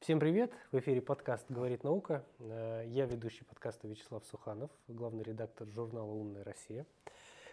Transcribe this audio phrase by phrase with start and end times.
[0.00, 0.50] Всем привет!
[0.72, 2.24] В эфире подкаст «Говорит наука».
[2.38, 6.86] Э, я ведущий подкаста Вячеслав Суханов, главный редактор журнала «Умная Россия».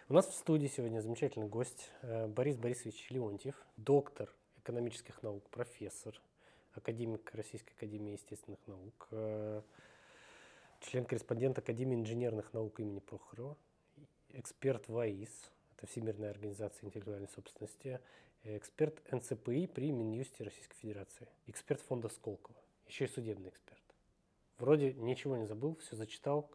[0.08, 4.32] У нас в студии сегодня замечательный гость э, Борис Борисович Леонтьев, доктор
[4.62, 6.18] экономических наук, профессор,
[6.72, 9.60] академик Российской Академии Естественных Наук, э,
[10.80, 13.58] член-корреспондент Академии инженерных наук имени Прохорова,
[14.30, 18.00] эксперт ВАИС, это Всемирная организация интеллектуальной собственности,
[18.44, 23.82] эксперт НЦПИ при Минюсте Российской Федерации, эксперт фонда Сколково, еще и судебный эксперт.
[24.58, 26.50] Вроде ничего не забыл, все зачитал.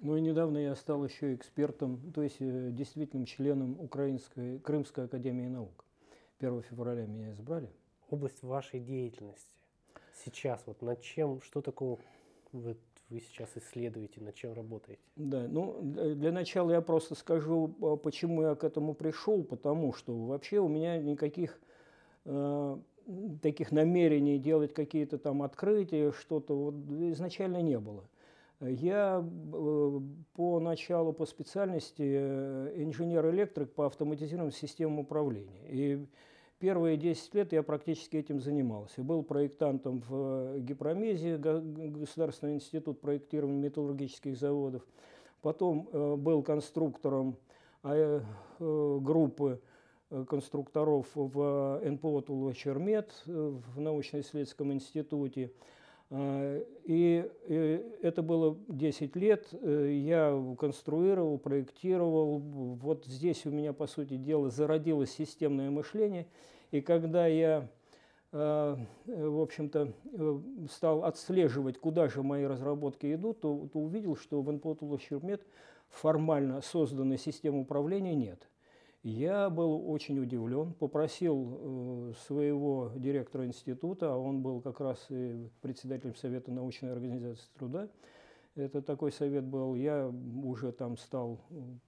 [0.00, 5.48] Ну и недавно я стал еще экспертом, то есть э, действительным членом Украинской, Крымской академии
[5.48, 5.84] наук.
[6.38, 7.68] 1 февраля меня избрали.
[8.08, 9.58] Область вашей деятельности
[10.24, 11.98] сейчас, вот над чем, что такого
[12.52, 12.76] вы
[13.10, 15.02] вы сейчас исследуете, над чем работаете?
[15.16, 20.14] Да, ну для начала я просто скажу, а, почему я к этому пришел, потому что
[20.26, 21.58] вообще у меня никаких
[22.24, 22.78] э,
[23.42, 26.74] таких намерений делать какие-то там открытия, что-то вот
[27.12, 28.08] изначально не было.
[28.60, 30.00] Я э,
[30.34, 35.62] по началу, по специальности э, инженер-электрик по автоматизированным системам управления.
[35.68, 36.06] И
[36.58, 39.04] Первые 10 лет я практически этим занимался.
[39.04, 44.82] Был проектантом в э, Гипромезе, Государственный институт проектирования металлургических заводов.
[45.40, 47.36] Потом э, был конструктором
[47.84, 47.94] а,
[48.58, 49.60] э, группы
[50.26, 55.52] конструкторов в НПО Тулва-Чермет в научно-исследовательском институте.
[56.10, 57.30] И
[58.02, 59.48] это было 10 лет.
[59.62, 62.38] Я конструировал, проектировал.
[62.38, 66.26] Вот здесь у меня, по сути дела, зародилось системное мышление.
[66.70, 67.68] И когда я
[68.30, 69.92] в общем-то,
[70.70, 75.46] стал отслеживать, куда же мои разработки идут, то, увидел, что в НПО Туловщермет
[75.88, 78.46] формально созданной системы управления нет.
[79.04, 85.48] Я был очень удивлен, попросил э, своего директора института, а он был как раз и
[85.60, 87.88] председателем Совета научной организации труда,
[88.56, 91.40] это такой совет был, я уже там стал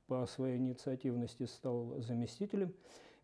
[0.06, 2.72] по своей инициативности стал заместителем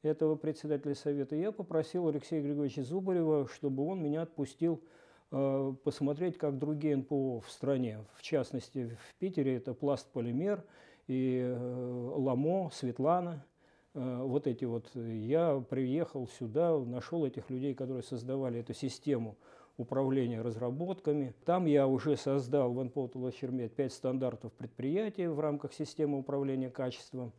[0.03, 1.37] этого председателя совета.
[1.37, 4.83] Я попросил Алексея Григорьевича Зубарева, чтобы он меня отпустил
[5.31, 9.57] э, посмотреть, как другие НПО в стране, в частности в Питере.
[9.57, 10.65] Это Пласт Полимер
[11.07, 13.47] и э, Ламо, Светлана–
[13.97, 19.37] вот эти вот, я приехал сюда, нашел этих людей, которые создавали эту систему
[19.77, 21.35] управления разработками.
[21.45, 27.33] Там я уже создал в НПО Тулачермет пять стандартов предприятия в рамках системы управления качеством.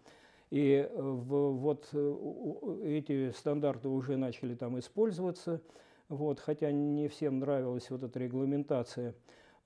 [0.49, 5.61] И э, вот э, эти стандарты уже начали там использоваться,
[6.09, 9.13] вот, хотя не всем нравилась вот эта регламентация.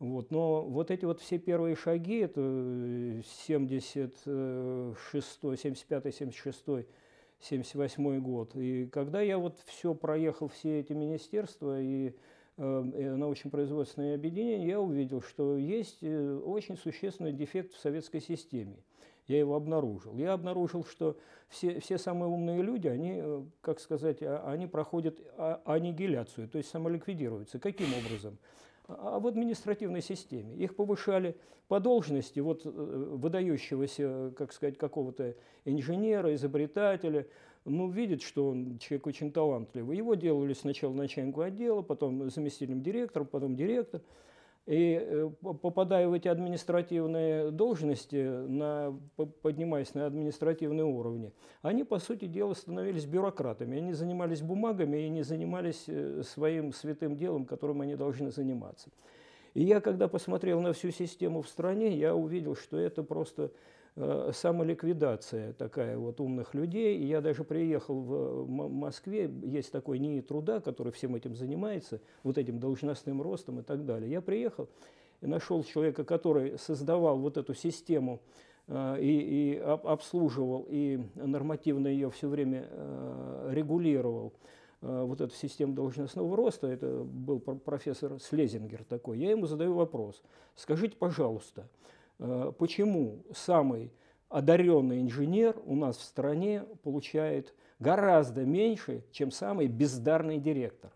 [0.02, 2.42] Вот, но вот эти вот все первые шаги, это
[3.46, 6.66] 76, 75, 76,
[7.40, 8.56] 78 год.
[8.56, 12.16] И когда я вот все проехал, все эти министерства и
[12.58, 12.82] э,
[13.16, 18.78] научно-производственные объединения, я увидел, что есть э, очень существенный дефект в советской системе.
[19.28, 20.18] Я его обнаружил.
[20.18, 21.16] Я обнаружил, что
[21.48, 26.58] все, все самые умные люди, они, э, как сказать, а, они проходят а, аннигиляцию, то
[26.58, 27.60] есть самоликвидируются.
[27.60, 28.40] Каким образом?
[28.88, 30.56] А в административной системе.
[30.56, 31.36] Их повышали
[31.68, 37.28] по должности вот, э, выдающегося, как сказать, какого-то инженера, изобретателя.
[37.64, 39.96] Ну, видит, что он человек очень талантливый.
[39.96, 44.02] Его делали сначала начальником отдела, потом заместителем директора, потом директор.
[44.68, 48.98] И э, попадая в эти административные должности, на,
[49.42, 51.34] поднимаясь на административные уровни,
[51.64, 53.78] они, по сути дела, становились бюрократами.
[53.78, 58.92] Они занимались бумагами и не занимались э, своим святым делом, которым они должны заниматься.
[59.56, 63.52] И я, когда посмотрел на всю систему в стране, я увидел, что это просто
[64.34, 66.98] самоликвидация такая вот умных людей.
[66.98, 72.38] И я даже приехал в Москве, есть такой НИИ труда, который всем этим занимается, вот
[72.38, 74.10] этим должностным ростом и так далее.
[74.10, 74.70] Я приехал
[75.22, 78.22] и нашел человека, который создавал вот эту систему
[78.68, 84.34] э, и, и обслуживал, и нормативно ее все время э, регулировал
[84.82, 90.24] вот эту систему должностного роста, это был профессор Слезингер такой, я ему задаю вопрос,
[90.56, 92.01] скажите, пожалуйста, Э,
[92.58, 93.92] почему самый
[94.30, 100.92] одаренный инженер у нас в стране получает гораздо меньше, чем самый бездарный директор.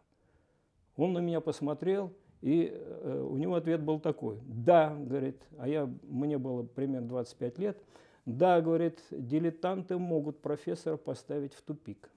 [0.96, 4.40] Он на меня посмотрел, и э, у него ответ был такой.
[4.46, 7.78] Да, говорит, а я, мне было примерно 25 лет.
[8.26, 12.10] Да, говорит, дилетанты могут профессора поставить в тупик.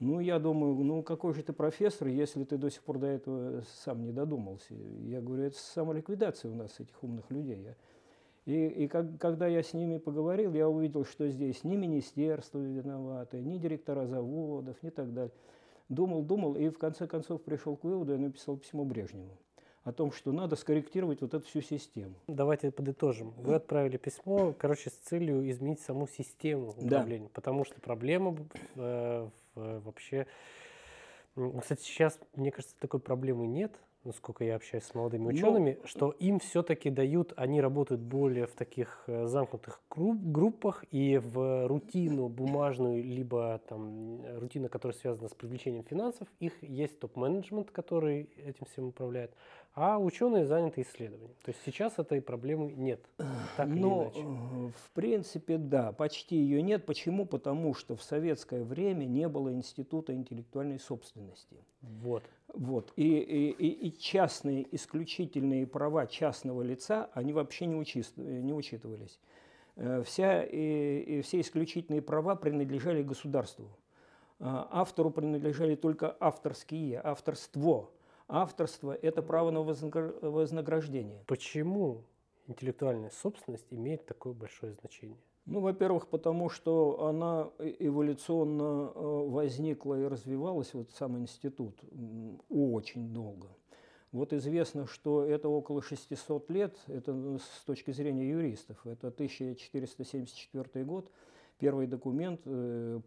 [0.00, 3.62] Ну, я думаю, ну какой же ты профессор, если ты до сих пор до этого
[3.84, 4.74] сам не додумался?
[4.74, 7.62] Я говорю, это самоликвидация у нас этих умных людей.
[7.62, 7.76] Я
[8.44, 13.40] и, и как, когда я с ними поговорил, я увидел, что здесь ни министерство виноваты,
[13.40, 15.34] ни директора заводов, ни так далее.
[15.88, 19.36] Думал, думал, и в конце концов пришел к выводу, я написал письмо Брежневу
[19.84, 22.14] о том, что надо скорректировать вот эту всю систему.
[22.28, 23.32] Давайте подытожим.
[23.36, 27.32] Вы отправили письмо, короче, с целью изменить саму систему управления, да.
[27.34, 28.36] потому что проблема
[28.76, 30.26] э, вообще...
[31.60, 33.72] Кстати, сейчас, мне кажется, такой проблемы нет,
[34.04, 35.86] насколько я общаюсь с молодыми учеными, Но...
[35.86, 42.28] что им все-таки дают, они работают более в таких э, замкнутых группах и в рутину
[42.28, 48.88] бумажную, либо там рутина, которая связана с привлечением финансов, их есть топ-менеджмент, который этим всем
[48.88, 49.32] управляет,
[49.74, 51.34] а ученые заняты исследованием.
[51.42, 53.00] То есть сейчас этой проблемы нет.
[53.56, 54.72] Так ну, иначе.
[54.76, 56.84] в принципе, да, почти ее нет.
[56.84, 57.24] Почему?
[57.24, 61.56] Потому что в советское время не было института интеллектуальной собственности.
[61.80, 62.22] Вот.
[62.52, 62.92] Вот.
[62.96, 69.18] И, и, и частные исключительные права частного лица, они вообще не, учи, не учитывались.
[69.76, 73.70] Э, вся, и, и все исключительные права принадлежали государству.
[74.44, 77.90] Автору принадлежали только авторские, авторство.
[78.34, 81.22] Авторство– это право на вознаграждение.
[81.26, 82.04] Почему
[82.46, 85.18] интеллектуальная собственность имеет такое большое значение?
[85.44, 91.78] Ну, во-первых, потому что она эволюционно э, возникла и развивалась, вот сам институт,
[92.48, 93.48] очень долго.
[94.12, 101.10] Вот известно, что это около 600 лет, это с точки зрения юристов, это 1474 год,
[101.58, 102.98] первый документ э,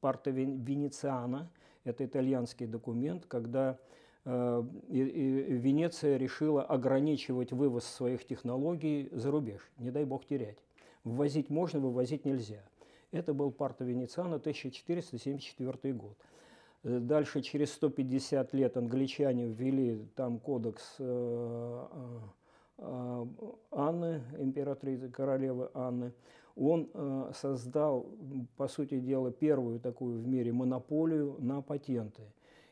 [0.00, 1.50] Парта Венециана,
[1.82, 3.76] это итальянский документ, когда э,
[4.24, 10.58] Венеция решила ограничивать вывоз своих технологий за рубеж, не дай бог терять.
[11.04, 12.62] Ввозить можно, вывозить нельзя.
[13.12, 16.16] Это был Парта Венециана, 1474 год.
[16.82, 21.86] Э, дальше, через 150 лет, англичане ввели там кодекс э,
[22.78, 23.26] э,
[23.70, 26.12] Анны, императрицы, королевы Анны.
[26.56, 26.90] Он
[27.32, 28.06] создал,
[28.56, 32.22] по сути дела, первую такую в мире монополию на патенты.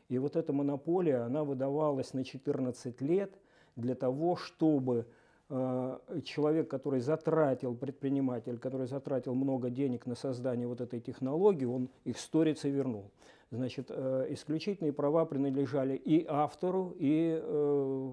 [0.09, 3.33] И вот эта монополия, она выдавалась на 14 лет
[3.75, 5.05] для того, чтобы
[5.51, 11.89] Э, человек, который затратил, предприниматель, который затратил много денег на создание вот этой технологии, он
[12.05, 13.09] их сторицей вернул.
[13.49, 18.11] Значит, э, исключительные права принадлежали и автору, и, э,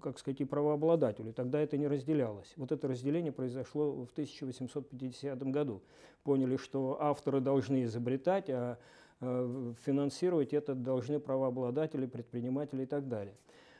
[0.00, 1.32] как сказать, и правообладателю.
[1.32, 2.52] Тогда это не разделялось.
[2.56, 5.82] Вот это разделение произошло в 1850 году.
[6.22, 8.78] Поняли, что авторы должны изобретать, а
[9.20, 13.34] финансировать это должны правообладатели, предприниматели и так далее.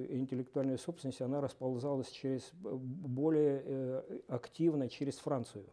[0.10, 5.66] интеллектуальная собственность, она расползалась через, более активно через Францию.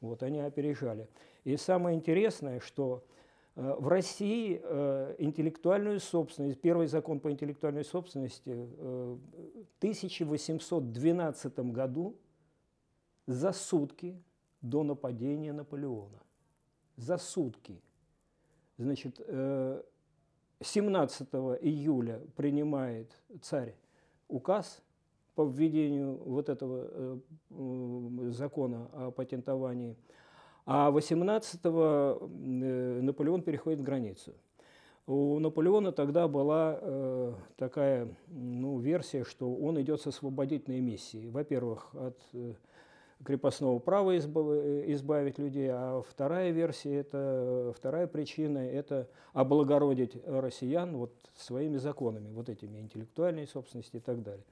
[0.00, 1.08] Вот, они опережали.
[1.44, 3.19] И самое интересное, что Э,
[3.56, 9.18] в России э, интеллектуальную собственность, первый закон по интеллектуальной собственности э, в
[9.78, 12.16] 1812 году
[13.26, 14.22] за сутки
[14.60, 16.20] до нападения Наполеона.
[16.96, 17.80] За сутки.
[18.76, 21.28] Значит, 17
[21.62, 23.74] июля принимает царь
[24.28, 24.82] указ
[25.34, 27.20] по введению вот этого
[28.30, 29.96] закона о патентовании–
[30.66, 34.34] а 18-го э, Наполеон переходит границу.
[35.06, 41.28] У Наполеона тогда была э, такая ну, версия, что он идет с освободительной миссией.
[41.28, 42.54] Во-первых, от э,
[43.24, 44.46] крепостного права избав,
[44.86, 52.48] избавить людей, а вторая версия, это, вторая причина– это облагородить россиян вот своими законами, вот
[52.48, 54.44] этими интеллектуальной собственности и так далее.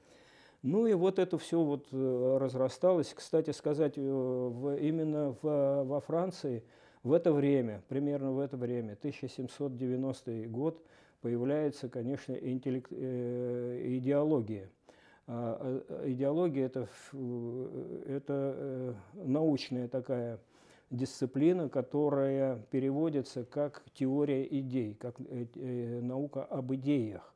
[0.63, 3.13] Ну и вот это все вот э, разрасталось.
[3.15, 6.65] Кстати сказать, э, в, именно в, во Франции
[7.03, 10.83] в это время, примерно в это время, 1790 год,
[11.21, 14.69] появляется, конечно, интеллект, э, идеология.
[15.27, 16.89] А, а идеология это,
[18.07, 20.41] это научная такая
[20.91, 27.35] дисциплина, которая переводится как теория идей, как э, наука об идеях.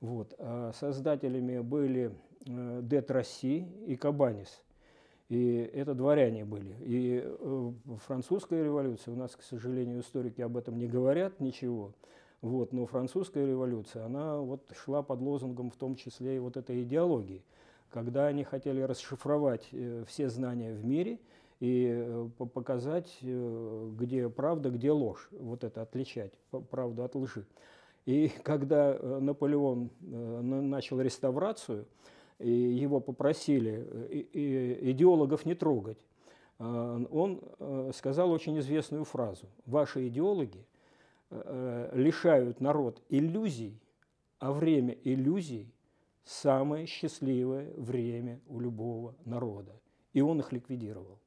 [0.00, 0.34] Вот.
[0.38, 2.10] А создателями были э,
[2.46, 4.62] Де Тросси и Кабанис.
[5.28, 6.74] И это дворяне были.
[6.80, 7.72] И э,
[8.06, 11.92] французская революция, у нас, к сожалению, историки об этом не говорят ничего,
[12.40, 16.82] вот, но французская революция, она вот шла под лозунгом в том числе и вот этой
[16.82, 17.42] идеологии,
[17.90, 21.18] когда они хотели расшифровать э, все знания в мире
[21.60, 26.32] и э, показать, где правда, где ложь, вот это отличать,
[26.70, 27.44] правду от лжи.
[28.06, 31.84] И когда Наполеон начал реставрацию,
[32.38, 33.86] его попросили
[34.82, 35.98] идеологов не трогать,
[36.58, 39.46] а, он э, сказал очень известную фразу.
[39.64, 40.66] Ваши идеологи
[41.30, 43.80] э, лишают народ иллюзий,
[44.38, 45.72] а время иллюзий–
[46.24, 49.80] самое счастливое время у любого народа.
[50.12, 51.18] И он их ликвидировал.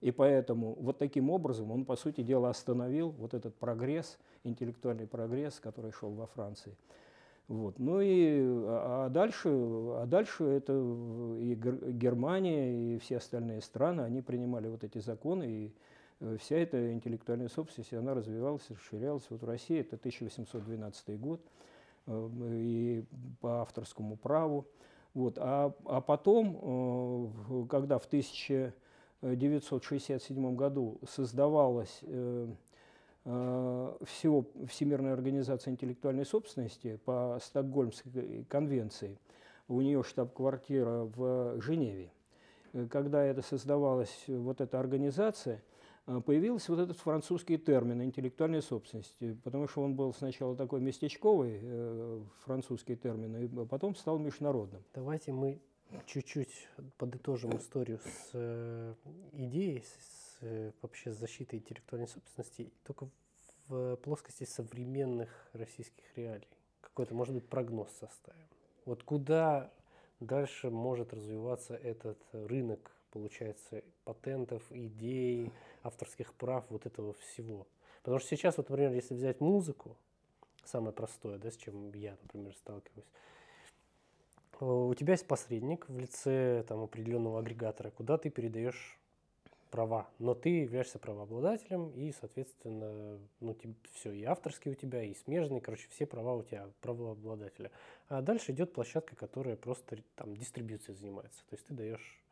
[0.00, 5.58] И поэтому вот таким образом он, по сути дела, остановил вот этот прогресс, интеллектуальный прогресс,
[5.60, 6.76] который шел во Франции.
[7.48, 7.78] Вот.
[7.78, 14.22] Ну и а, а дальше, а дальше это и Германия, и все остальные страны, они
[14.22, 15.70] принимали вот эти законы, и
[16.20, 19.26] э, вся эта интеллектуальная собственность, она развивалась, расширялась.
[19.28, 21.42] Вот в России это 1812 год,
[22.06, 23.04] э, и
[23.40, 24.66] по авторскому праву.
[25.12, 25.36] Вот.
[25.38, 27.28] А, а потом, э,
[27.68, 32.48] когда в 1967 году создавалась Э,
[33.24, 39.18] всего Всемирной организации интеллектуальной собственности по Стокгольмской конвенции.
[39.66, 42.12] У нее штаб-квартира в Женеве.
[42.74, 45.62] Э, когда это создавалась вот эта организация,
[46.06, 51.62] э, появился вот этот французский термин интеллектуальной собственности, потому что он был сначала такой местечковый,
[52.44, 54.82] французский термин, и потом стал международным.
[54.94, 55.60] Давайте мы
[56.06, 58.96] чуть-чуть подытожим историю с
[59.32, 60.23] идеей, с Э,
[60.82, 63.08] вообще с защитой интеллектуальной собственности только
[63.68, 66.48] в плоскости современных российских реалий?
[66.80, 68.46] Какой-то, может быть, прогноз составим.
[68.84, 69.72] Вот куда
[70.20, 75.50] дальше может развиваться этот рынок, получается, патентов, идей,
[75.82, 77.66] авторских прав, вот этого всего?
[78.02, 79.96] Потому что сейчас, вот, например, если взять музыку,
[80.64, 83.08] самое простое, да, с чем я, например, сталкиваюсь,
[84.60, 88.98] у тебя есть посредник в лице там, определенного агрегатора, куда ты передаешь
[89.74, 93.56] права, но ты являешься правообладателем, и, соответственно, ну,
[93.94, 97.72] все, и авторские у тебя, и смежные, короче, все права у тебя, правообладателя.
[98.06, 102.22] А дальше идет площадка, которая просто там дистрибьюцией занимается, то есть ты даешь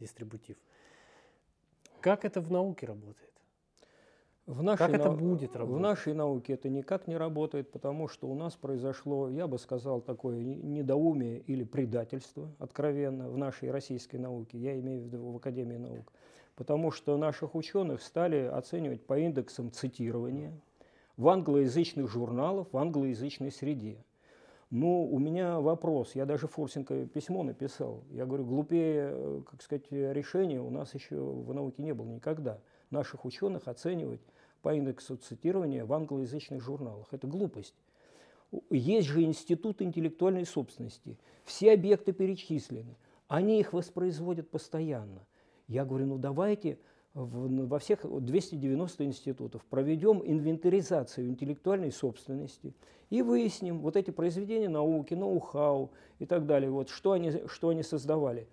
[0.00, 0.58] дистрибутив.
[2.02, 3.32] Как это в науке работает?
[4.44, 5.78] В нашей как это будет работать?
[5.78, 10.02] В нашей науке это никак не работает, потому что у нас произошло, я бы сказал,
[10.02, 15.78] такое недоумие или предательство откровенно в нашей российской науке, я имею в виду в Академии
[15.78, 16.12] наук
[16.62, 20.52] потому что наших ученых стали оценивать по индексам цитирования
[21.16, 24.04] в англоязычных журналах, в англоязычной среде.
[24.70, 28.04] Ну, у меня вопрос, я даже Фурсенко письмо написал.
[28.12, 32.60] Я говорю, глупее, э, как сказать, решения у нас еще в науке не было никогда.
[32.90, 34.20] Наших ученых оценивать
[34.62, 37.08] по индексу цитирования в англоязычных журналах.
[37.10, 37.74] Это глупость.
[38.70, 41.18] Есть же институт интеллектуальной собственности.
[41.44, 42.94] Все объекты перечислены.
[43.26, 45.26] Они их воспроизводят постоянно.
[45.68, 46.78] Я говорю, ну давайте
[47.14, 52.74] в, во всех 290 институтов проведем инвентаризацию интеллектуальной собственности
[53.10, 57.82] и выясним вот эти произведения науки, ноу-хау и так далее, вот, что, они, что они
[57.82, 58.48] создавали.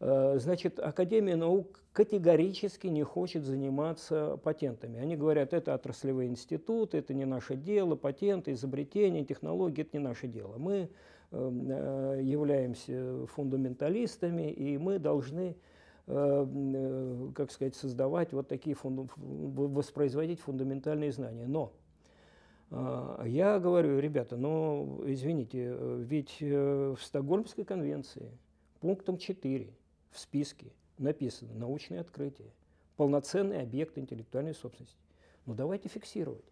[0.00, 4.98] Э, значит, Академия наук категорически не хочет заниматься патентами.
[4.98, 10.26] Они говорят, это отраслевые институты, это не наше дело, патенты, изобретения, технологии– это не наше
[10.26, 10.56] дело.
[10.58, 10.90] Мы
[11.30, 15.56] эм, э, являемся фундаменталистами, и мы должны
[16.06, 21.46] как сказать, создавать вот такие, фунду, воспроизводить фундаментальные знания.
[21.46, 21.72] Но
[22.70, 28.32] а, я говорю, ребята, ну, извините, ведь э, в Стокгольмской конвенции
[28.80, 29.72] пунктом 4
[30.10, 32.48] в списке написано научное открытие,
[32.96, 34.98] полноценный объект интеллектуальной собственности.
[35.46, 36.44] Ну, давайте фиксировать.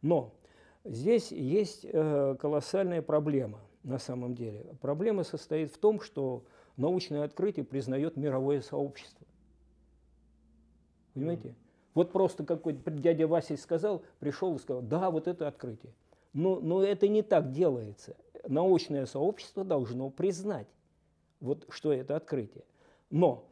[0.00, 0.32] Но
[0.84, 4.64] здесь есть колоссальная проблема на самом деле.
[4.80, 6.44] Проблема состоит в том, что
[6.76, 9.26] научное открытие признает мировое сообщество.
[11.14, 11.48] Понимаете?
[11.48, 11.54] Mm.
[11.94, 15.92] Вот просто какой-то дядя Вася сказал, пришел и сказал, да, вот это открытие.
[16.32, 18.16] Но, но это не так делается.
[18.46, 20.66] Научное сообщество должно признать,
[21.40, 22.64] вот, что это открытие.
[23.10, 23.48] Но,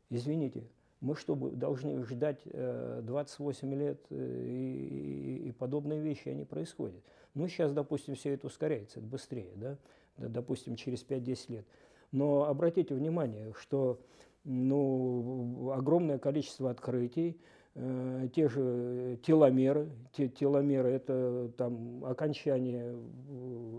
[0.09, 0.65] Извините,
[1.03, 7.03] мы что, должны ждать 28 э, лет э, и, и подобные вещи, они происходят?
[7.35, 9.77] Ну, сейчас, допустим, все это ускоряется, это быстрее, да?
[10.17, 11.67] допустим, через 5-10 лет.
[12.11, 14.01] Но обратите внимание, что
[14.45, 17.39] ну, огромное количество открытий,
[17.75, 19.89] Э, те же теломеры.
[20.13, 22.95] Те, теломеры– это там, окончание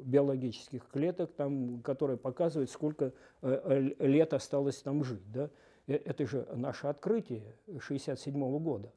[0.05, 5.31] биологических клеток, там, которые показывают, сколько лет осталось там жить.
[5.31, 5.49] Да?
[5.87, 8.91] Это же наше открытие 1967 года.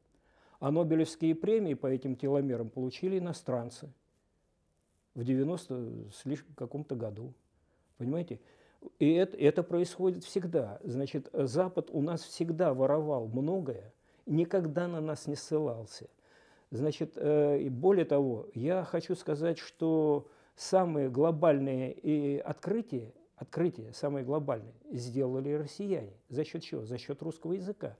[0.60, 3.92] А Нобелевские премии по этим теломерам получили иностранцы
[5.14, 6.10] в 90
[6.54, 7.34] каком-то году.
[7.98, 8.40] Понимаете?
[8.98, 10.78] И это, это происходит всегда.
[10.84, 13.92] Значит, Запад у нас всегда воровал многое,
[14.26, 16.08] никогда на нас не ссылался.
[16.70, 24.24] Значит, э, и более того, я хочу сказать, что самые глобальные и открытия, открытия самые
[24.24, 26.12] глобальные, сделали россияне.
[26.28, 26.84] За счет чего?
[26.84, 27.96] За счет русского языка.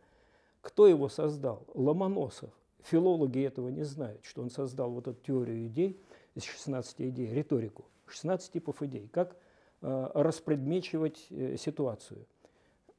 [0.61, 1.65] Кто его создал?
[1.75, 2.51] Ломоносов.
[2.83, 6.01] Филологи этого не знают, что он создал вот эту теорию идей
[6.35, 9.37] из 16 идей, риторику, 16 типов идей, как
[9.83, 12.27] э, распредмечивать э, ситуацию.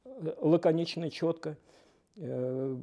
[0.04, 1.56] Э, лаконично, четко–
[2.20, 2.76] Э,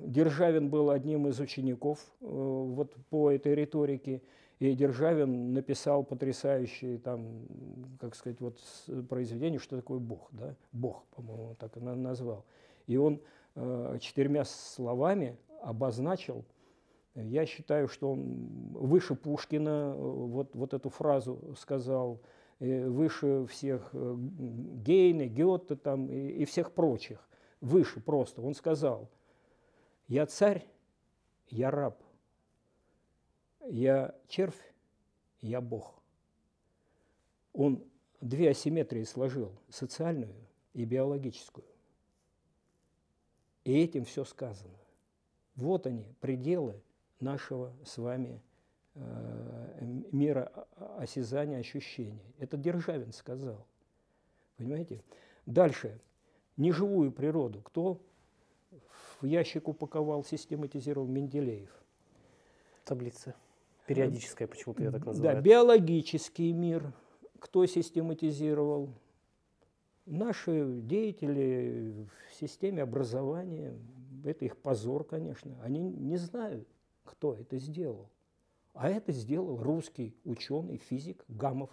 [0.00, 4.20] Державин был одним из учеников э, вот по этой риторике,
[4.58, 7.46] и Державин написал потрясающее там,
[8.00, 8.58] как сказать, вот
[9.08, 10.54] произведение, что такое Бог, да?
[10.72, 12.44] Бог, по-моему, так он назвал.
[12.86, 13.20] И он
[13.54, 16.44] э, четырьмя словами обозначил,
[17.14, 22.20] я считаю, что он выше Пушкина вот, вот эту фразу сказал,
[22.58, 27.26] выше всех Гейна, Гёте там, и, и всех прочих
[27.60, 28.42] выше просто.
[28.42, 29.08] Он сказал,
[30.08, 30.66] я царь,
[31.48, 31.98] я раб,
[33.70, 34.72] я червь,
[35.40, 35.94] я Бог.
[37.52, 37.82] Он
[38.20, 40.34] две асимметрии сложил, социальную
[40.74, 41.66] и биологическую.
[43.64, 44.76] И этим все сказано.
[45.56, 46.80] Вот они, пределы
[47.18, 48.42] нашего с вами
[48.94, 50.52] э, мира
[50.98, 52.34] осязания, ощущений.
[52.38, 53.66] Это Державин сказал.
[54.56, 55.02] Понимаете?
[55.46, 55.98] Дальше
[56.56, 58.00] неживую природу кто
[59.20, 61.70] в ящик упаковал, систематизировал Менделеев?
[62.84, 63.34] Таблица.
[63.86, 65.36] Периодическая, почему-то я так называю.
[65.36, 66.92] Да, биологический мир.
[67.38, 68.90] Кто систематизировал?
[70.06, 73.74] Наши деятели в системе образования,
[74.24, 76.68] это их позор, конечно, они не знают,
[77.04, 78.08] кто это сделал.
[78.74, 81.70] А это сделал русский ученый, физик Гамов,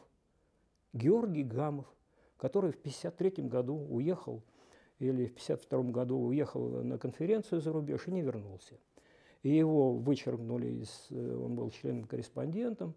[0.94, 1.86] Георгий Гамов,
[2.38, 4.42] который в 1953 году уехал
[5.00, 8.76] или в 1952 году уехал на конференцию за рубеж и не вернулся.
[9.44, 12.96] И его вычеркнули из, э, он был членом-корреспондентом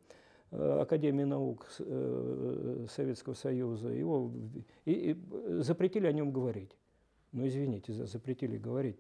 [0.53, 4.33] э, Академии наук э, Советского Союза, его
[4.85, 5.17] и, и
[5.63, 6.71] запретили о нем говорить.
[7.33, 8.97] Ну, извините, запретили говорить,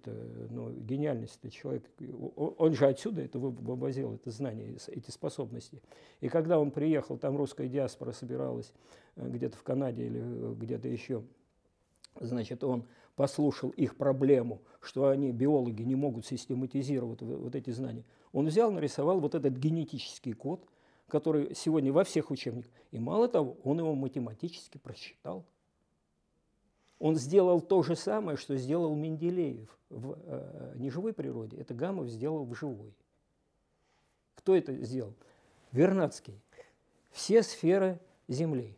[0.50, 1.85] но гениальность это человек,
[2.37, 5.80] он же отсюда это вывозил, это знание, эти способности.
[6.20, 8.74] И когда он приехал, там русская диаспора собиралась
[9.14, 11.22] где-то в Канаде или где-то еще,
[12.20, 12.85] значит, он
[13.16, 19.18] послушал их проблему, что они, биологи, не могут систематизировать вот эти знания, он взял, нарисовал
[19.20, 20.64] вот этот генетический код,
[21.09, 22.70] который сегодня во всех учебниках.
[22.90, 25.44] И мало того, он его математически просчитал.
[26.98, 31.57] Он сделал то же самое, что сделал Менделеев в э, неживой природе.
[31.57, 32.94] Это Гамов сделал в живой.
[34.35, 35.14] Кто это сделал?
[35.72, 36.40] Вернадский.
[37.11, 37.98] Все сферы
[38.29, 38.76] Земли,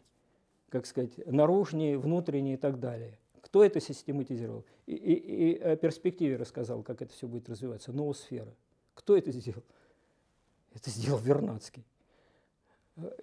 [0.68, 4.64] как сказать, наружные, внутренние и так далее– кто это систематизировал?
[4.86, 7.92] И, и, и о перспективе рассказал, как это все будет развиваться.
[7.92, 8.54] Ноосфера.
[8.94, 9.64] Кто это сделал?
[10.74, 11.84] Это сделал Вернадский.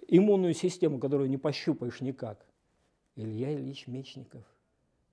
[0.08, 2.44] Иммунную систему, которую не пощупаешь никак.
[3.14, 4.42] Илья Ильич Мечников.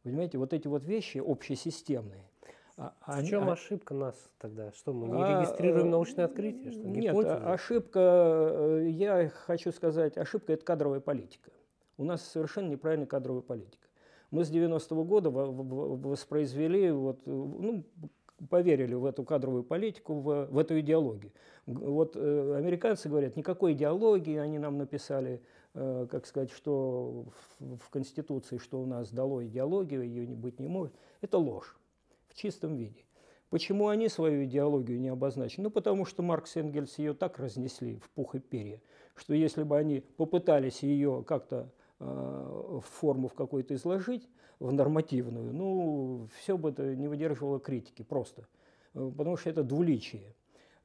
[0.04, 2.26] Понимаете, вот эти вот вещи общесистемные,
[2.76, 3.54] А, в они, чем а...
[3.54, 4.72] ошибка нас тогда?
[4.74, 6.72] Что мы не а, регистрируем научные открытия?
[6.72, 11.52] Что, нет, ошибка, я хочу сказать, ошибка– это кадровая политика.
[11.98, 13.88] У нас совершенно неправильная кадровая политика.
[14.34, 17.84] Мы с 90-го года воспроизвели, вот, ну,
[18.50, 21.32] поверили в эту кадровую политику, в, в эту идеологию.
[21.67, 25.43] Вот э, американцы говорят, никакой идеологии, они нам написали,
[25.76, 27.28] э, как сказать, что
[27.60, 30.96] в, в Конституции, что у нас дало идеологию, ее не быть не может.
[31.22, 31.78] Это ложь
[32.28, 33.06] в чистом виде.
[33.52, 35.62] Почему они свою идеологию не обозначили?
[35.62, 38.82] Ну, потому что Маркс и Энгельс ее так разнесли в пух и перья,
[39.13, 41.69] что если бы они попытались ее как-то
[42.04, 44.28] в форму в какую-то изложить,
[44.60, 48.48] в нормативную, ну, все бы это не выдерживало критики просто.
[48.94, 50.36] Э, потому что это двуличие.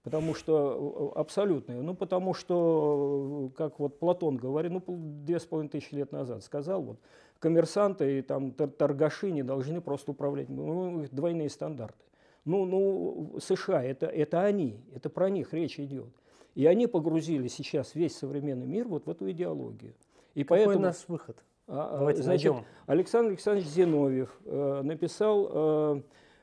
[0.02, 1.82] Потому что э, абсолютное.
[1.82, 4.82] Ну, потому что, как вот Платон говорит, ну,
[5.24, 6.98] две с половиной тысячи лет назад сказал, вот,
[7.38, 10.48] коммерсанты и там торгаши не должны просто управлять.
[10.48, 12.04] Ну, двойные стандарты.
[12.44, 16.08] Ну, ну, США это, это они, это про них речь идет.
[16.54, 19.94] И они погрузили сейчас весь современный мир вот в эту идеологию.
[20.38, 21.36] И Какой поэтому, наш выход?
[21.66, 22.66] А, а, Давайте значит, найдем.
[22.86, 26.02] Александр Александрович Зиновьев э, написал э,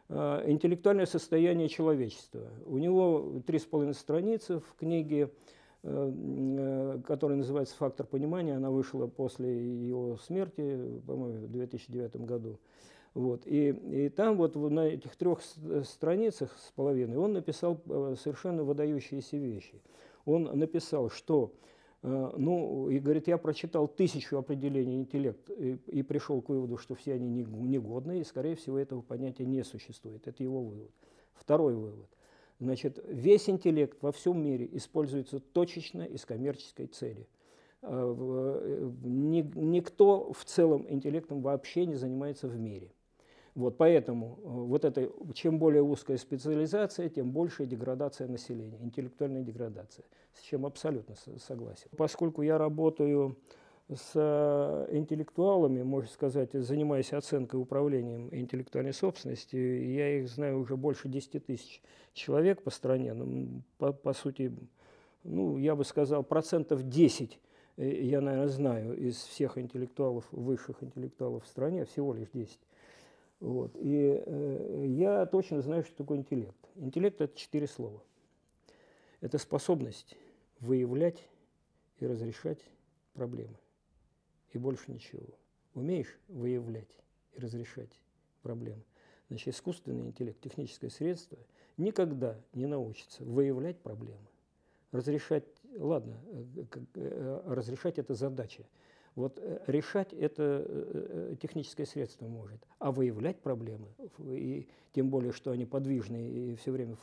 [0.10, 2.42] э, «Интеллектуальное состояние человечества».
[2.66, 5.32] У него три с половиной страницы в книге,
[5.82, 8.58] которая называется «Фактор понимания».
[8.58, 12.60] Она вышла после его смерти, по-моему, в 2009 году.
[13.14, 13.48] Вот.
[13.48, 15.40] И, и там вот на этих трех
[15.86, 17.80] страницах с половиной он написал
[18.22, 19.82] совершенно выдающиеся вещи.
[20.26, 21.54] Он написал, что
[22.06, 27.14] ну, и говорит, я прочитал тысячу определений интеллект и, и пришел к выводу, что все
[27.14, 30.28] они негодные, и, скорее всего, этого понятия не существует.
[30.28, 30.92] Это его вывод.
[31.34, 32.10] Второй вывод.
[32.60, 37.28] Значит, весь интеллект во всем мире используется точечно из коммерческой цели.
[37.82, 42.92] Э, э, никто в целом интеллектом вообще не занимается в мире.
[43.56, 50.42] Вот поэтому вот это, чем более узкая специализация, тем больше деградация населения, интеллектуальная деградация с
[50.42, 51.88] чем абсолютно согласен.
[51.98, 53.38] Поскольку я работаю
[53.88, 61.08] с э, интеллектуалами, можно сказать, занимаясь оценкой управлением интеллектуальной собственности, я их знаю уже больше
[61.08, 61.82] 10 тысяч
[62.14, 64.52] человек по стране, ну, по, по сути,
[65.24, 67.40] ну, я бы сказал, процентов 10
[67.78, 72.60] э, я, наверное, знаю из всех интеллектуалов, высших интеллектуалов в стране, всего лишь 10.
[73.40, 73.76] Вот.
[73.76, 76.56] И э, я точно знаю, что такое интеллект.
[76.76, 78.02] Интеллект– это четыре слова.
[79.22, 80.18] Это способность
[80.60, 81.28] выявлять
[82.00, 82.60] и разрешать
[83.14, 83.56] проблемы.
[84.54, 85.28] И больше ничего.
[85.74, 87.00] Умеешь выявлять
[87.34, 88.00] и разрешать
[88.42, 88.84] проблемы.
[89.30, 91.38] Значит, искусственный интеллект, техническое средство
[91.78, 94.28] никогда не научится выявлять проблемы.
[94.92, 95.44] Разрешать,
[95.78, 96.18] ладно,
[96.56, 96.64] э,
[96.96, 98.66] э, разрешать это задача.
[99.16, 103.88] Вот э, решать это техническое средство может, а выявлять проблемы,
[104.20, 106.98] и тем более, что они подвижные и все время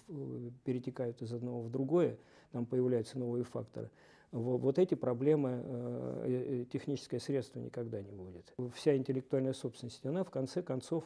[0.64, 2.18] перетекают из одного в другое,
[2.52, 3.90] там появляются новые факторы.
[4.32, 8.54] Вот эти проблемы э, э, техническое средство никогда не будет.
[8.74, 11.04] Вся интеллектуальная собственность, она в конце концов,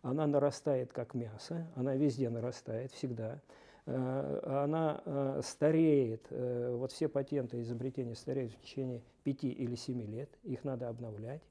[0.00, 3.40] она нарастает как мясо, она везде нарастает, всегда.
[3.88, 10.64] Э, она стареет, вот все патенты изобретения стареют в течение пяти или семи лет, их
[10.64, 11.42] надо обновлять.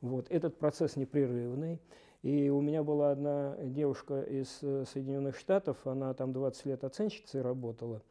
[0.00, 0.30] Вот.
[0.30, 1.80] Этот процесс непрерывный.
[2.22, 8.02] И у меня была одна девушка из Соединенных Штатов, она там 20 лет оценщицей работала,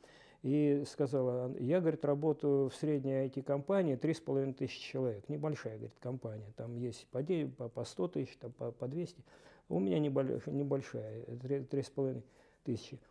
[0.43, 6.77] и сказала, я, говорит, работаю в средней IT-компании, 3,5 тысячи человек, небольшая, говорит, компания, там
[6.77, 9.21] есть по, 9, по, по 100 тысяч, там по, по 200,
[9.69, 12.23] у меня небольшая, небольшая 3,5 тысячи.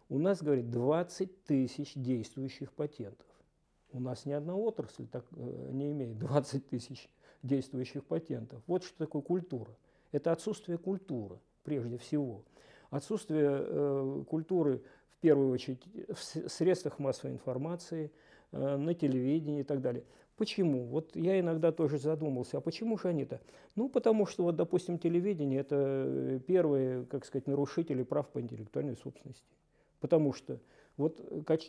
[0.08, 3.26] У нас, говорит, 20 тысяч действующих патентов.
[3.92, 7.08] У нас ни одна отрасль так, э, не имеет 20 тысяч
[7.42, 8.62] действующих патентов.
[8.66, 9.70] Вот что такое культура.
[10.12, 12.42] Это отсутствие культуры, прежде всего.
[12.90, 18.12] Отсутствие э, культуры в первую очередь в средствах массовой информации,
[18.52, 20.04] э, на телевидении и так далее.
[20.36, 20.84] Почему?
[20.84, 23.40] Вот я иногда тоже задумался, а почему же они-то?
[23.74, 28.96] Ну, потому что, вот, допустим, телевидение– это э, первые, как сказать, нарушители прав по интеллектуальной
[28.96, 29.46] собственности.
[29.98, 30.60] Потому что
[30.98, 31.22] вот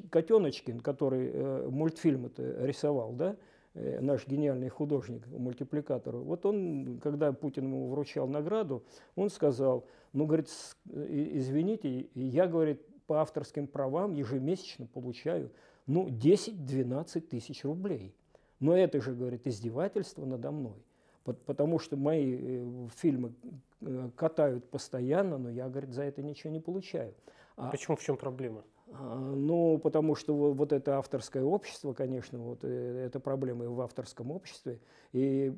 [0.10, 3.38] Котеночкин, который э, мультфильм это рисовал, да,
[3.74, 8.84] э, наш гениальный художник, мультипликатор, вот он, когда Путин ему вручал награду,
[9.16, 10.50] он сказал, ну, говорит,
[10.86, 15.52] извините, я, говорит, по авторским правам ежемесячно получаю
[15.86, 18.14] ну, 10-12 тысяч рублей.
[18.60, 20.84] Но это же, говорит, издевательство надо мной.
[21.24, 23.34] Потому что мои э, фильмы
[23.82, 27.14] э, катают постоянно, но я, говорит, за это ничего не получаю.
[27.58, 27.98] А, Почему?
[27.98, 28.64] В чем проблема?
[28.94, 34.32] А, ну, потому что вот это авторское общество, конечно, вот э, это проблемы в авторском
[34.32, 34.80] обществе.
[35.12, 35.54] И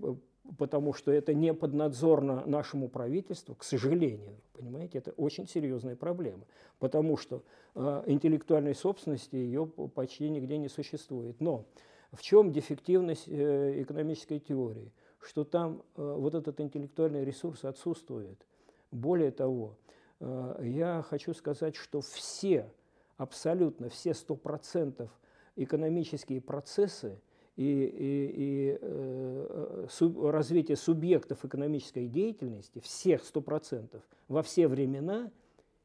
[0.57, 4.37] потому что это не поднадзорно нашему правительству, к сожалению.
[4.53, 6.45] Понимаете, это очень серьезная проблема,
[6.79, 7.43] потому что
[7.75, 11.39] э, интеллектуальной собственности ее почти нигде не существует.
[11.39, 11.65] Но
[12.11, 14.91] в чем дефективность э, экономической теории?
[15.19, 18.45] Что там э, вот этот интеллектуальный ресурс отсутствует.
[18.91, 19.75] Более того,
[20.19, 22.71] э, я хочу сказать, что все,
[23.17, 25.09] абсолютно все 100%
[25.55, 27.19] экономические процессы
[27.57, 35.29] и, и, и развитие субъектов экономической деятельности, всех 100%, во все времена,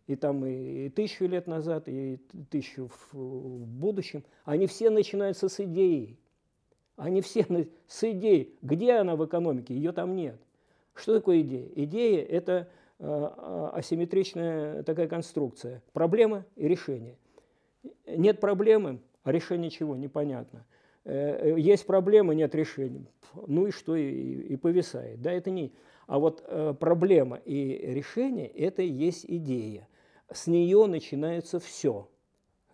[0.06, 2.18] и там и, и тысячу лет назад, и
[2.50, 6.18] тысячу в, в будущем, они все начинаются с идеи.
[6.96, 7.44] Они все
[7.86, 8.54] с идеей.
[8.62, 9.74] Где она в экономике?
[9.74, 10.36] Ее там нет.
[10.94, 11.68] Что такое идея?
[11.74, 12.68] Идея– это
[13.00, 15.82] э, асимметричная такая конструкция.
[15.92, 17.16] Проблема и решение.
[18.06, 19.96] Нет проблемы, а решение чего?
[19.96, 20.64] Непонятно.
[21.04, 23.06] Э, есть проблема, нет решения.
[23.46, 25.20] Ну и что, и, и повисает.
[25.20, 25.72] Да, это не...
[26.06, 29.88] А вот э, проблема и решение– это и есть идея.
[30.30, 32.08] С нее начинается все.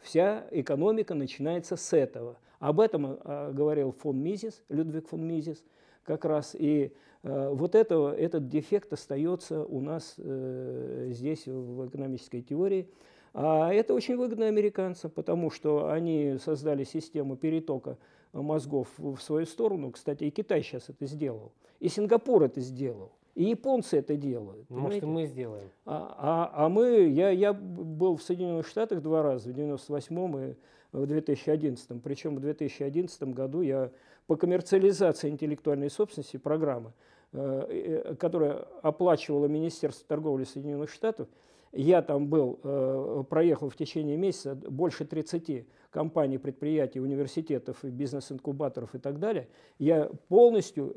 [0.00, 2.38] Вся экономика начинается с этого.
[2.58, 5.62] Об этом э, говорил фон Мизис, Людвиг фон Мизис,
[6.04, 6.54] как раз.
[6.58, 12.88] И э, вот этого, этот дефект остается у нас э, здесь в экономической теории–
[13.32, 17.96] а это очень выгодно американцам, потому что они создали систему перетока
[18.32, 19.92] мозгов в свою сторону.
[19.92, 23.12] Кстати, и Китай сейчас это сделал, и Сингапур это сделал.
[23.34, 24.68] И японцы это делают.
[24.68, 25.70] Ну, может, и мы сделаем.
[25.86, 30.54] А, а, а мы, я, я был в Соединенных Штатах два раза, в 98-м и
[30.92, 32.02] в 2011.
[32.02, 33.90] Причем в 2011 году я
[34.26, 36.92] по коммерциализации интеллектуальной собственности программы,
[37.32, 41.28] э, э, которая оплачивала Министерство торговли Соединенных Штатов,
[41.72, 48.98] я там был, э, проехал в течение месяца больше 30 компаний, предприятий, университетов, бизнес-инкубаторов и
[48.98, 49.48] так далее.
[49.78, 50.92] Я полностью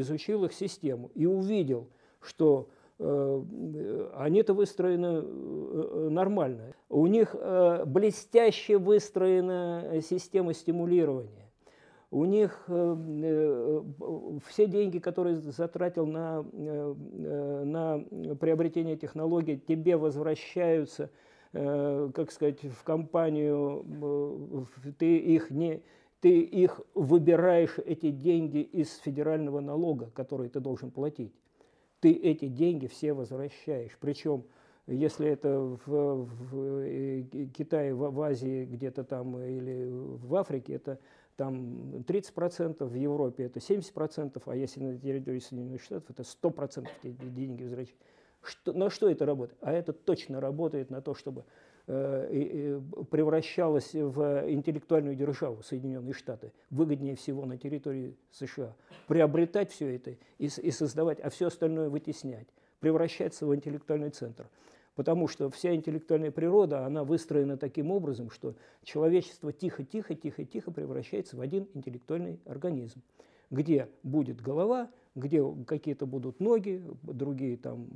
[0.00, 1.88] изучил их систему и увидел,
[2.20, 6.74] что э, они-то выстроены э, нормально.
[6.88, 7.34] У них
[7.86, 11.44] блестяще выстроена система стимулирования
[12.14, 13.82] у них э, э,
[14.46, 21.10] все деньги, которые затратил на, э, на приобретение технологий, тебе возвращаются,
[21.54, 24.66] как сказать, в компанию,
[24.98, 25.82] ты их не
[26.24, 31.34] ты их выбираешь, эти деньги из федерального налога, который ты должен платить.
[32.00, 33.94] Ты эти деньги все возвращаешь.
[34.00, 34.44] Причем,
[34.86, 40.98] если это в, в Китае, в, в Азии где-то там или в Африке, это
[41.36, 46.88] там 30%, в Европе это 70%, а если на территории Соединенных Штатов, это 100%
[47.34, 47.98] деньги возвращать.
[48.44, 49.58] Что, на что это работает?
[49.62, 51.44] А это точно работает на то, чтобы
[51.86, 52.80] э,
[53.10, 56.52] превращалось в интеллектуальную державу Соединенные Штаты.
[56.70, 58.74] Выгоднее всего на территории США.
[59.08, 62.48] Приобретать все это и, и создавать, а все остальное вытеснять.
[62.80, 64.46] Превращаться в интеллектуальный центр.
[64.94, 68.54] Потому что вся интеллектуальная природа, она выстроена таким образом, что
[68.84, 73.02] человечество тихо-тихо-тихо-тихо превращается в один интеллектуальный организм,
[73.50, 77.88] где будет голова, где какие-то будут ноги, другие там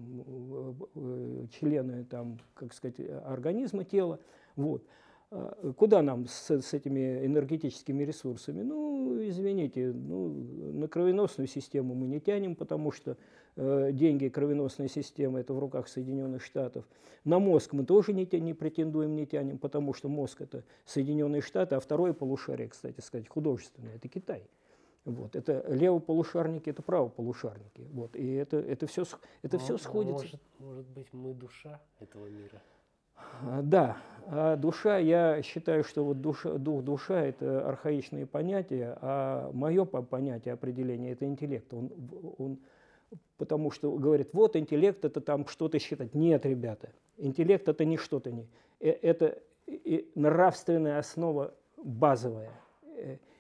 [0.95, 4.21] э, члены там, как сказать, организма, тела.
[4.57, 4.85] Вот.
[5.31, 8.63] А, куда нам с, с этими энергетическими ресурсами?
[8.63, 10.29] Ну, извините, ну,
[10.73, 13.17] на кровеносную систему мы не тянем, потому что
[13.61, 16.85] Э, деньги кровеносной системы, это в руках Соединенных Штатов.
[17.25, 21.75] На мозг мы тоже не, не претендуем, не тянем, потому что мозг это Соединенные Штаты,
[21.75, 24.45] а второе полушарие, кстати сказать, художественное, это Китай.
[25.09, 25.37] Вот.
[25.37, 27.87] Это левополушарники, это правополушарники.
[27.93, 28.15] Вот.
[28.15, 29.05] И это, это, все,
[29.43, 30.13] это ну, все сходится.
[30.13, 32.63] Может, может быть, мы душа этого мира?
[33.43, 39.51] А, да, а душа, я считаю, что вот душа, дух, душа– это архаичные понятия, а
[39.53, 41.73] мое понятие определения– это интеллект.
[41.73, 41.91] Он,
[42.39, 42.59] он
[43.39, 46.15] потому что говорит, вот интеллект это там что-то считать.
[46.15, 48.47] Нет, ребята, интеллект это не что-то не.
[48.81, 49.39] Э, это
[50.15, 52.53] нравственная основа базовая.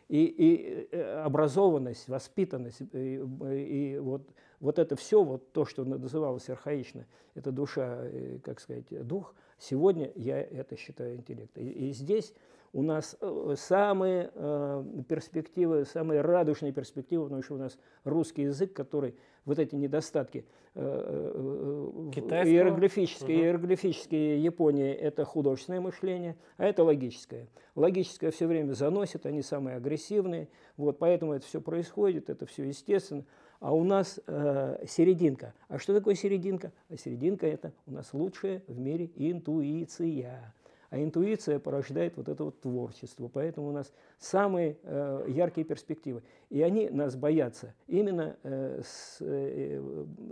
[0.09, 4.23] Э, и, и э, образованность, воспитанность, и, и вот,
[4.61, 8.05] вот это все, вот то, что называлось архаично, это душа,
[8.43, 11.63] как сказать, дух, сегодня я это считаю интеллектом.
[11.65, 12.33] И, и здесь
[12.73, 18.73] у нас э, самые э, перспективы, самые радужные перспективы, потому что у нас русский язык,
[18.73, 20.81] который вот эти недостатки э,
[22.15, 23.45] иероглифические, угу.
[23.47, 27.49] иероглифические Японии– это художественное мышление, а это логическое.
[27.75, 33.25] Логическое все время заносит, они самые агрессивные, вот, поэтому это все происходит, это все естественно.
[33.61, 35.53] А у нас э, серединка.
[35.69, 36.73] А что такое серединка?
[36.91, 40.55] А серединка– это у нас лучшая в мире интуиция.
[40.91, 43.29] А интуиция порождает вот это вот творчество.
[43.29, 46.23] Поэтому у нас самые э, яркие перспективы.
[46.49, 49.81] И они нас боятся именно э, с э,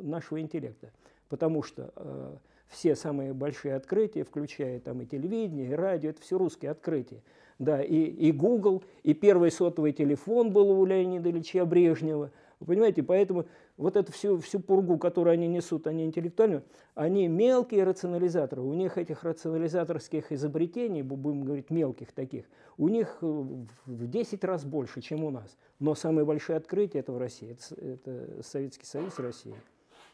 [0.02, 0.92] нашего интеллекта.
[1.28, 2.36] Потому что э,
[2.68, 7.22] все самые большие открытия, включая там и телевидение, и радио, это все русские открытия.
[7.58, 12.30] Да, и, и Google, и первый сотовый телефон был у Леонида Ильича Брежнева.
[12.60, 17.84] Вы понимаете, поэтому вот эту всю, всю пургу, которую они несут, они интеллектуальную, они мелкие
[17.84, 18.62] рационализаторы.
[18.62, 22.46] У них этих рационализаторских изобретений, будем говорить мелких таких,
[22.78, 25.56] у них э, в 10 раз больше, чем у нас.
[25.78, 29.54] Но самые большие открытия это в России, это, это Советский Союз России.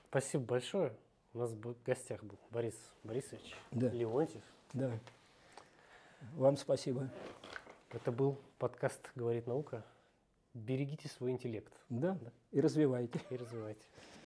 [0.08, 0.92] Спасибо большое.
[1.34, 3.88] У нас в гостях был Борис Борисович Да.
[3.88, 4.42] Леонтьев.
[4.74, 4.90] Да.
[6.34, 7.08] Вам спасибо.
[7.90, 9.84] Это был подкаст «Говорит наука».
[10.54, 12.18] Берегите свой интеллект Да,
[12.50, 13.20] и развивайте.
[13.30, 13.86] и развивайте.